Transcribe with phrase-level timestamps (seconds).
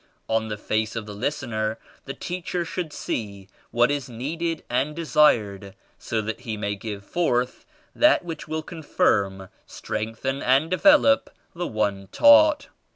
[0.27, 5.75] On the face of the listener, the teacher should see what is needed and desired
[5.99, 12.07] so that he may give forth that which will confirm, strengthen and develop the one
[12.11, 12.69] taught.